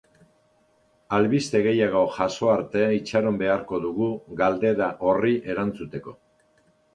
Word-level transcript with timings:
Albiste 1.17 1.59
gehiago 1.67 2.01
jaso 2.15 2.49
arte 2.53 2.87
itxaron 3.01 3.37
beharko 3.43 3.81
dugu 3.85 4.09
galdera 4.41 4.89
horri 5.11 5.37
erantzuteko. 5.57 6.17